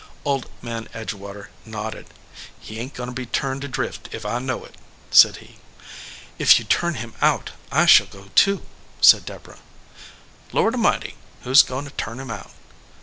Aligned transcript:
Old 0.25 0.49
Man 0.63 0.87
Edgewater 0.95 1.49
nodded. 1.63 2.07
"He 2.59 2.79
ain 2.79 2.89
t 2.89 2.95
goin 2.95 3.05
to 3.09 3.13
be 3.13 3.27
turned 3.27 3.63
adrift 3.63 4.09
if 4.11 4.25
I 4.25 4.39
know 4.39 4.65
it," 4.65 4.73
said 5.11 5.35
he. 5.37 5.59
"If 6.39 6.57
you 6.57 6.65
turn 6.65 6.95
him 6.95 7.13
out 7.21 7.51
I 7.71 7.85
shall 7.85 8.07
go 8.07 8.31
too/ 8.33 8.63
said 8.99 9.25
Deb 9.25 9.47
orah. 9.47 9.59
"Lord 10.53 10.73
A 10.73 10.77
mighty, 10.79 11.17
who 11.43 11.51
s 11.51 11.61
goin* 11.61 11.85
to 11.85 11.91
turn 11.91 12.19
him 12.19 12.31
out?" 12.31 12.49